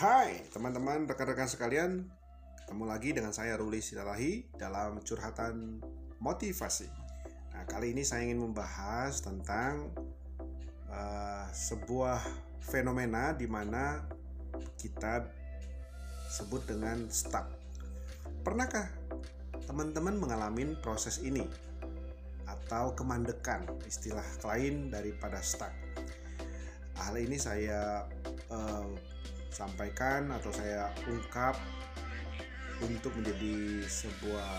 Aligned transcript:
Hai 0.00 0.48
teman-teman 0.48 1.04
rekan-rekan 1.04 1.44
sekalian. 1.44 2.08
Ketemu 2.56 2.88
lagi 2.88 3.12
dengan 3.12 3.36
saya 3.36 3.60
Ruli 3.60 3.84
Sidalahi 3.84 4.48
dalam 4.56 4.96
curhatan 5.04 5.76
motivasi. 6.24 6.88
Nah 7.52 7.68
kali 7.68 7.92
ini 7.92 8.00
saya 8.00 8.24
ingin 8.24 8.40
membahas 8.40 9.20
tentang 9.20 9.92
uh, 10.88 11.44
sebuah 11.52 12.16
fenomena 12.64 13.36
di 13.36 13.44
mana 13.44 14.00
kita 14.80 15.28
sebut 16.32 16.64
dengan 16.64 17.04
stuck. 17.12 17.52
Pernahkah 18.40 18.88
teman-teman 19.68 20.16
mengalami 20.16 20.80
proses 20.80 21.20
ini? 21.20 21.44
Atau 22.48 22.96
kemandekan 22.96 23.68
istilah 23.84 24.24
lain 24.48 24.88
daripada 24.88 25.44
stuck? 25.44 25.76
Hal 26.96 27.20
ini 27.20 27.36
saya 27.36 28.08
uh, 28.48 29.19
sampaikan 29.50 30.30
atau 30.30 30.50
saya 30.54 30.88
ungkap 31.10 31.58
untuk 32.80 33.12
menjadi 33.18 33.84
sebuah 33.84 34.50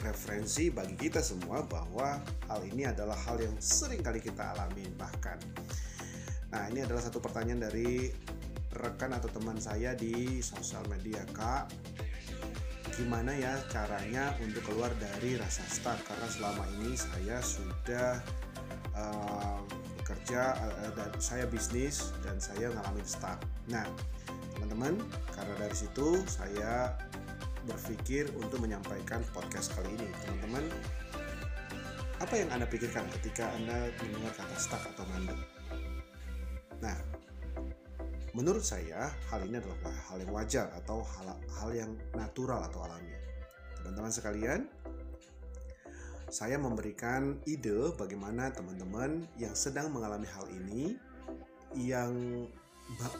referensi 0.00 0.72
bagi 0.72 0.96
kita 0.96 1.20
semua 1.20 1.60
bahwa 1.68 2.16
hal 2.48 2.60
ini 2.64 2.88
adalah 2.88 3.18
hal 3.28 3.36
yang 3.36 3.52
sering 3.60 4.00
kali 4.00 4.22
kita 4.24 4.56
alami 4.56 4.88
bahkan. 4.96 5.36
Nah 6.50 6.66
ini 6.72 6.80
adalah 6.80 7.04
satu 7.04 7.20
pertanyaan 7.20 7.68
dari 7.68 8.08
rekan 8.72 9.12
atau 9.12 9.28
teman 9.28 9.60
saya 9.60 9.92
di 9.92 10.40
sosial 10.40 10.86
media 10.88 11.20
kak 11.36 11.68
gimana 13.00 13.32
ya 13.32 13.56
caranya 13.72 14.36
untuk 14.44 14.60
keluar 14.68 14.92
dari 15.00 15.40
rasa 15.40 15.64
stuck? 15.72 15.96
Karena 16.04 16.28
selama 16.28 16.64
ini 16.76 16.92
saya 16.92 17.40
sudah 17.40 18.20
uh, 18.92 19.56
bekerja 20.10 20.58
uh, 20.58 20.90
dan 20.98 21.10
saya 21.22 21.46
bisnis 21.46 22.10
dan 22.26 22.34
saya 22.42 22.74
ngalamin 22.74 23.06
stuck. 23.06 23.38
Nah, 23.70 23.86
teman-teman, 24.58 24.98
karena 25.30 25.54
dari 25.54 25.76
situ 25.78 26.18
saya 26.26 26.98
berpikir 27.62 28.26
untuk 28.34 28.58
menyampaikan 28.58 29.22
podcast 29.30 29.70
kali 29.78 29.94
ini. 29.94 30.10
Teman-teman, 30.26 30.66
apa 32.18 32.34
yang 32.34 32.50
Anda 32.50 32.66
pikirkan 32.66 33.06
ketika 33.22 33.46
Anda 33.54 33.94
mendengar 34.02 34.34
kata 34.34 34.56
stuck 34.58 34.82
atau 34.82 35.06
mandek? 35.14 35.38
Nah, 36.82 36.98
menurut 38.34 38.66
saya 38.66 39.14
hal 39.30 39.46
ini 39.46 39.62
adalah 39.62 39.94
hal 40.10 40.18
yang 40.18 40.32
wajar 40.34 40.66
atau 40.74 41.06
hal, 41.06 41.38
hal 41.62 41.70
yang 41.70 41.94
natural 42.18 42.66
atau 42.66 42.82
alami. 42.82 43.14
Teman-teman 43.78 44.10
sekalian, 44.10 44.66
saya 46.30 46.56
memberikan 46.62 47.42
ide 47.42 47.90
bagaimana 47.98 48.54
teman-teman 48.54 49.26
yang 49.34 49.50
sedang 49.58 49.90
mengalami 49.90 50.30
hal 50.30 50.46
ini 50.46 50.94
yang 51.74 52.46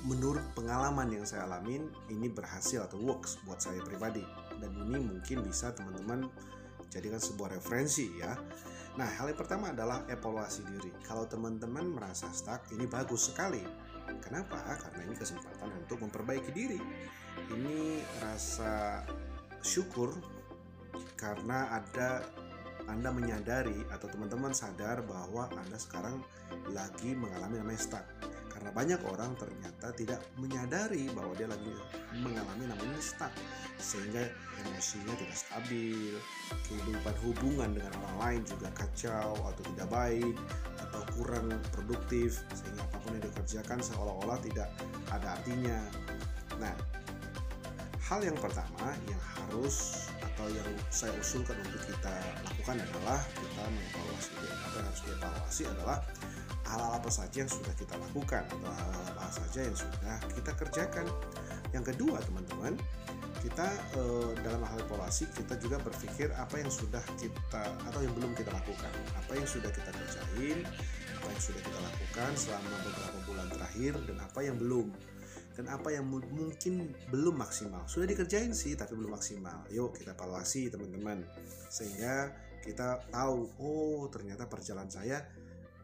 menurut 0.07 0.43
pengalaman 0.55 1.11
yang 1.11 1.27
saya 1.27 1.47
alamin 1.47 1.91
ini 2.11 2.31
berhasil 2.31 2.87
atau 2.87 2.99
works 3.03 3.39
buat 3.47 3.59
saya 3.59 3.83
pribadi 3.83 4.23
dan 4.63 4.71
ini 4.87 4.99
mungkin 5.03 5.43
bisa 5.43 5.75
teman-teman 5.75 6.31
jadikan 6.91 7.19
sebuah 7.19 7.59
referensi 7.59 8.11
ya. 8.19 8.35
Nah, 8.99 9.07
hal 9.07 9.31
yang 9.31 9.39
pertama 9.39 9.71
adalah 9.71 10.03
evaluasi 10.11 10.67
diri. 10.67 10.91
Kalau 11.07 11.23
teman-teman 11.31 11.87
merasa 11.87 12.27
stuck, 12.35 12.67
ini 12.75 12.91
bagus 12.91 13.31
sekali. 13.31 13.63
Kenapa? 14.19 14.59
Karena 14.59 15.07
ini 15.07 15.15
kesempatan 15.15 15.71
untuk 15.79 16.03
memperbaiki 16.03 16.51
diri. 16.51 16.83
Ini 17.55 18.03
rasa 18.19 19.07
syukur 19.63 20.11
karena 21.15 21.71
ada 21.79 22.27
anda 22.91 23.15
menyadari 23.15 23.87
atau 23.95 24.11
teman-teman 24.11 24.51
sadar 24.51 25.07
bahwa 25.07 25.47
Anda 25.55 25.79
sekarang 25.79 26.19
lagi 26.75 27.15
mengalami 27.15 27.63
namanya 27.63 27.79
stuck. 27.79 28.07
Karena 28.51 28.75
banyak 28.75 29.01
orang 29.07 29.39
ternyata 29.39 29.95
tidak 29.95 30.21
menyadari 30.35 31.07
bahwa 31.15 31.33
dia 31.39 31.47
lagi 31.47 31.71
mengalami 32.19 32.67
namanya 32.67 32.99
stuck. 32.99 33.31
Sehingga 33.79 34.27
emosinya 34.61 35.15
tidak 35.17 35.39
stabil, 35.39 36.19
kehidupan 36.67 37.15
hubungan 37.25 37.71
dengan 37.79 37.95
orang 38.05 38.17
lain 38.19 38.41
juga 38.45 38.69
kacau 38.75 39.39
atau 39.39 39.63
tidak 39.73 39.89
baik, 39.89 40.35
atau 40.83 41.01
kurang 41.15 41.47
produktif, 41.71 42.43
sehingga 42.53 42.83
apa 42.91 42.99
pun 43.01 43.17
yang 43.17 43.25
dikerjakan 43.25 43.79
seolah-olah 43.81 44.39
tidak 44.43 44.69
ada 45.15 45.39
artinya. 45.39 45.79
Nah, 46.59 46.75
hal 48.11 48.27
yang 48.27 48.35
pertama 48.43 48.91
yang 49.07 49.23
harus 49.39 50.11
atau 50.19 50.51
yang 50.51 50.67
saya 50.91 51.15
usulkan 51.23 51.55
untuk 51.63 51.79
kita 51.87 52.11
lakukan 52.43 52.83
adalah 52.83 53.23
kita 53.39 53.63
mengevaluasi 53.71 54.31
apa 54.35 54.75
yang 54.75 54.87
harus 54.91 55.03
dievaluasi 55.07 55.63
adalah 55.71 55.99
hal-hal 56.67 56.93
apa 56.99 57.11
saja 57.11 57.47
yang 57.47 57.51
sudah 57.51 57.71
kita 57.79 57.95
lakukan 57.95 58.43
atau 58.51 58.67
hal-hal 58.67 59.05
apa 59.15 59.31
saja 59.31 59.61
yang 59.63 59.77
sudah 59.79 60.15
kita 60.35 60.51
kerjakan. 60.59 61.07
Yang 61.71 61.95
kedua 61.95 62.19
teman-teman 62.27 62.75
kita 63.47 63.71
eh, 63.95 64.31
dalam 64.43 64.59
hal 64.67 64.79
evaluasi 64.83 65.31
kita 65.31 65.55
juga 65.63 65.79
berpikir 65.79 66.35
apa 66.35 66.59
yang 66.59 66.71
sudah 66.71 67.03
kita 67.15 67.63
atau 67.87 68.01
yang 68.03 68.11
belum 68.19 68.35
kita 68.35 68.51
lakukan. 68.51 68.91
Apa 69.23 69.39
yang 69.39 69.47
sudah 69.47 69.71
kita 69.71 69.91
kerjain 69.95 70.67
apa 71.21 71.29
yang 71.31 71.43
sudah 71.43 71.63
kita 71.63 71.79
lakukan 71.85 72.31
selama 72.33 72.75
beberapa 72.81 73.19
bulan 73.29 73.47
terakhir 73.53 73.93
dan 74.09 74.17
apa 74.25 74.41
yang 74.41 74.57
belum 74.57 74.89
dan 75.57 75.67
apa 75.67 75.91
yang 75.91 76.07
mungkin 76.09 76.95
belum 77.11 77.37
maksimal. 77.41 77.85
Sudah 77.91 78.07
dikerjain 78.07 78.55
sih 78.55 78.79
tapi 78.79 78.95
belum 78.95 79.13
maksimal. 79.15 79.67
Yuk 79.75 79.99
kita 79.99 80.15
evaluasi 80.15 80.71
teman-teman. 80.71 81.27
Sehingga 81.69 82.33
kita 82.61 83.09
tahu, 83.09 83.51
oh 83.59 84.05
ternyata 84.13 84.45
perjalanan 84.47 84.93
saya 84.93 85.25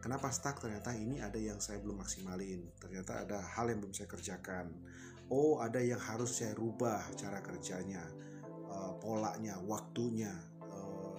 kenapa 0.07 0.29
stuck 0.31 0.61
ternyata 0.61 0.93
ini 0.95 1.19
ada 1.19 1.35
yang 1.35 1.59
saya 1.59 1.81
belum 1.81 1.99
maksimalin. 1.99 2.63
Ternyata 2.79 3.27
ada 3.27 3.43
hal 3.43 3.67
yang 3.67 3.83
belum 3.83 3.91
saya 3.91 4.07
kerjakan. 4.07 4.71
Oh, 5.27 5.59
ada 5.59 5.83
yang 5.83 5.99
harus 5.99 6.39
saya 6.39 6.55
rubah 6.55 7.03
cara 7.19 7.43
kerjanya, 7.43 7.99
uh, 8.71 8.95
polanya, 9.03 9.59
waktunya, 9.59 10.31
uh, 10.63 11.11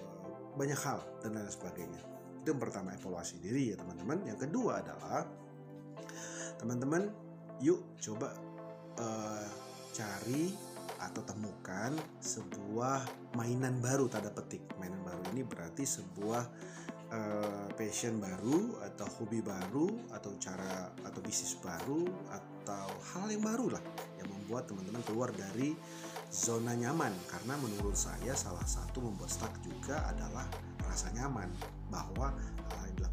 banyak 0.56 0.80
hal 0.80 1.04
dan 1.20 1.36
lain 1.36 1.52
sebagainya. 1.52 2.00
Itu 2.40 2.56
yang 2.56 2.62
pertama 2.62 2.96
evaluasi 2.96 3.36
diri 3.44 3.68
ya 3.68 3.76
teman-teman. 3.76 4.24
Yang 4.24 4.48
kedua 4.48 4.80
adalah 4.80 5.28
teman-teman 6.56 7.12
yuk 7.58 7.98
coba 7.98 8.30
uh, 8.98 9.46
cari 9.90 10.54
atau 10.98 11.22
temukan 11.22 11.94
sebuah 12.18 13.06
mainan 13.38 13.78
baru 13.78 14.10
tanda 14.10 14.30
petik. 14.34 14.62
Mainan 14.78 15.02
baru 15.06 15.22
ini 15.34 15.42
berarti 15.46 15.86
sebuah 15.86 16.42
uh, 17.14 17.66
passion 17.78 18.18
baru 18.18 18.82
atau 18.82 19.06
hobi 19.18 19.38
baru 19.42 20.10
atau 20.10 20.34
cara 20.42 20.90
atau 21.06 21.20
bisnis 21.22 21.54
baru 21.62 22.06
atau 22.30 22.88
hal 23.14 23.30
yang 23.30 23.42
baru 23.46 23.78
lah 23.78 23.82
yang 24.18 24.28
membuat 24.30 24.66
teman-teman 24.66 25.02
keluar 25.06 25.30
dari 25.30 25.74
zona 26.30 26.74
nyaman. 26.74 27.14
Karena 27.30 27.54
menurut 27.58 27.94
saya 27.94 28.34
salah 28.34 28.66
satu 28.66 29.02
membuat 29.02 29.30
stuck 29.30 29.54
juga 29.62 30.02
adalah 30.10 30.46
rasa 30.82 31.10
nyaman 31.14 31.50
bahwa 31.90 32.34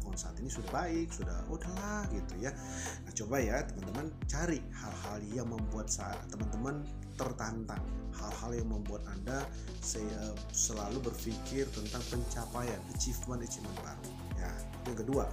dilakukan 0.06 0.22
saat 0.22 0.36
ini 0.38 0.46
sudah 0.46 0.70
baik 0.70 1.08
sudah 1.10 1.38
udahlah 1.50 2.06
gitu 2.14 2.34
ya. 2.38 2.54
Nah 3.02 3.12
coba 3.12 3.36
ya 3.42 3.56
teman-teman 3.66 4.06
cari 4.30 4.62
hal-hal 4.70 5.18
yang 5.34 5.48
membuat 5.50 5.90
saat 5.90 6.18
teman-teman 6.30 6.86
tertantang. 7.18 7.82
Hal-hal 8.14 8.50
yang 8.54 8.68
membuat 8.70 9.02
anda 9.10 9.42
saya 9.82 10.30
selalu 10.54 11.10
berpikir 11.10 11.66
tentang 11.74 12.00
pencapaian 12.06 12.78
achievement 12.94 13.42
achievement 13.42 13.78
baru. 13.82 14.10
Ya 14.38 14.50
yang 14.86 14.96
kedua. 15.02 15.24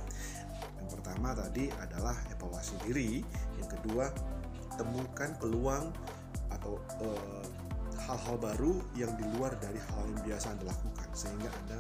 Yang 0.81 0.89
pertama 0.99 1.29
tadi 1.37 1.69
adalah 1.77 2.17
evaluasi 2.33 2.73
diri. 2.89 3.21
Yang 3.61 3.77
kedua 3.77 4.09
temukan 4.73 5.29
peluang 5.37 5.93
atau 6.49 6.81
uh, 7.05 7.45
hal-hal 8.09 8.35
baru 8.41 8.81
yang 8.97 9.13
di 9.15 9.25
luar 9.37 9.53
dari 9.61 9.77
hal 9.77 10.03
yang 10.09 10.21
biasa 10.25 10.57
Anda 10.57 10.65
lakukan 10.65 11.07
sehingga 11.13 11.49
Anda 11.61 11.77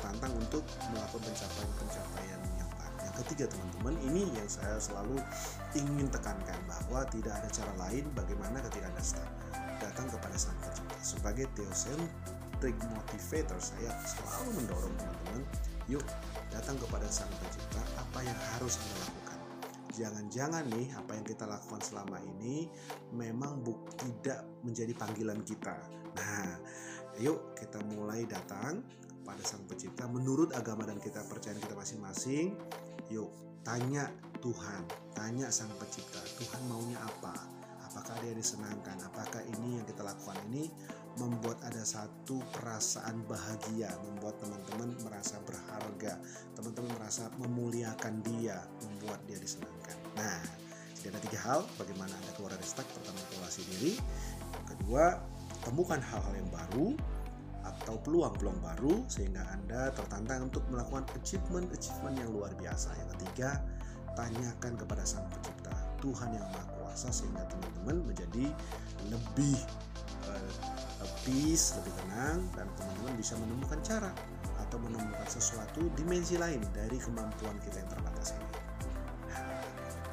tertantang 0.00 0.32
untuk 0.40 0.64
melakukan 0.96 1.28
pencapaian-pencapaian 1.28 2.40
yang 2.56 2.70
baru. 2.80 2.96
Yang 3.04 3.14
ketiga 3.20 3.44
teman-teman, 3.52 3.94
ini 4.08 4.32
yang 4.32 4.48
saya 4.48 4.80
selalu 4.80 5.20
ingin 5.76 6.08
tekankan 6.08 6.56
bahwa 6.64 7.04
tidak 7.12 7.36
ada 7.36 7.48
cara 7.52 7.72
lain 7.84 8.08
bagaimana 8.16 8.64
ketika 8.64 8.88
Anda 8.88 9.04
start 9.04 9.30
datang 9.76 10.08
kepada 10.08 10.40
Sang 10.40 10.56
Pencipta. 10.64 10.96
Sebagai 11.04 11.44
theocentric 11.52 12.76
motivator, 12.96 13.60
saya 13.60 13.92
selalu 14.08 14.64
mendorong 14.64 14.94
teman-teman, 14.96 15.42
yuk 15.84 16.04
datang 16.48 16.80
kepada 16.80 17.04
Sang 17.12 17.28
Pencipta 17.36 17.84
apa 18.00 18.24
yang 18.24 18.38
harus 18.56 18.80
Anda 18.80 18.96
lakukan 19.04 19.38
jangan-jangan 19.90 20.64
nih 20.70 20.86
apa 20.96 21.18
yang 21.18 21.26
kita 21.26 21.44
lakukan 21.50 21.82
selama 21.82 22.22
ini 22.22 22.70
memang 23.10 23.58
buk 23.60 23.90
tidak 23.98 24.46
menjadi 24.62 24.94
panggilan 24.94 25.42
kita. 25.42 25.76
Nah, 26.14 26.56
yuk 27.18 27.58
kita 27.58 27.82
mulai 27.84 28.22
datang 28.24 28.80
pada 29.30 29.46
Sang 29.46 29.62
Pencipta 29.70 30.10
menurut 30.10 30.50
agama 30.58 30.82
dan 30.82 30.98
kita 30.98 31.22
percaya 31.30 31.54
kita 31.54 31.78
masing-masing. 31.78 32.58
Yuk 33.14 33.30
tanya 33.62 34.10
Tuhan, 34.42 34.82
tanya 35.14 35.46
Sang 35.54 35.70
Pencipta, 35.78 36.18
Tuhan 36.42 36.66
maunya 36.66 36.98
apa? 36.98 37.38
Apakah 37.86 38.18
dia 38.26 38.34
disenangkan? 38.34 38.98
Apakah 39.06 39.42
ini 39.46 39.78
yang 39.78 39.86
kita 39.86 40.02
lakukan 40.02 40.34
ini 40.50 40.66
membuat 41.18 41.62
ada 41.66 41.82
satu 41.82 42.38
perasaan 42.54 43.22
bahagia, 43.26 43.90
membuat 44.06 44.38
teman-teman 44.38 44.94
merasa 45.02 45.38
berharga, 45.42 46.18
teman-teman 46.54 46.90
merasa 46.98 47.30
memuliakan 47.38 48.22
dia, 48.22 48.62
membuat 48.86 49.18
dia 49.26 49.38
disenangkan. 49.42 49.98
Nah, 50.14 50.38
jadi 51.00 51.16
ada 51.16 51.20
tiga 51.24 51.38
hal 51.42 51.60
bagaimana 51.80 52.12
anda 52.12 52.32
keluar 52.36 52.52
dari 52.52 52.66
stuck 52.66 52.84
pertama 52.92 53.16
evaluasi 53.32 53.64
diri 53.72 53.92
kedua 54.68 55.16
temukan 55.64 55.96
hal-hal 55.96 56.34
yang 56.36 56.48
baru 56.52 56.92
atau 57.90 57.98
peluang-peluang 58.06 58.62
baru 58.62 59.02
sehingga 59.10 59.42
anda 59.50 59.90
tertantang 59.90 60.46
untuk 60.46 60.62
melakukan 60.70 61.02
achievement-achievement 61.18 62.22
yang 62.22 62.30
luar 62.30 62.54
biasa 62.54 62.94
yang 62.94 63.10
ketiga 63.18 63.58
tanyakan 64.14 64.78
kepada 64.78 65.02
sang 65.02 65.26
pencipta 65.26 65.74
Tuhan 65.98 66.30
yang 66.30 66.46
maha 66.54 66.70
kuasa 66.78 67.10
sehingga 67.10 67.42
teman-teman 67.50 68.06
menjadi 68.06 68.46
lebih 69.10 69.58
uh, 70.30 71.10
peace 71.26 71.74
lebih 71.82 71.90
tenang 71.98 72.38
dan 72.54 72.70
teman-teman 72.78 73.12
bisa 73.18 73.34
menemukan 73.42 73.82
cara 73.82 74.14
atau 74.62 74.78
menemukan 74.78 75.26
sesuatu 75.26 75.90
dimensi 75.98 76.38
lain 76.38 76.62
dari 76.70 76.94
kemampuan 76.94 77.58
kita 77.58 77.82
yang 77.82 77.90
terbatas 77.90 78.38
ini. 78.38 78.48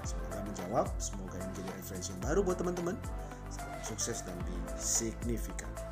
Semoga 0.02 0.42
menjawab, 0.50 0.90
semoga 0.98 1.38
ini 1.38 1.46
menjadi 1.54 1.70
referensi 1.78 2.10
yang 2.10 2.22
baru 2.26 2.40
buat 2.42 2.58
teman-teman. 2.58 2.98
Sukses 3.86 4.26
dan 4.26 4.36
signifikan. 4.82 5.87